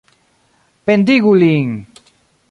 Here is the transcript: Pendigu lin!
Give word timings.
Pendigu 0.85 1.33
lin! 1.43 1.69